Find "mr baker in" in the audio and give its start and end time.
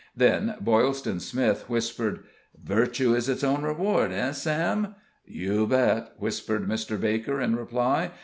6.67-7.55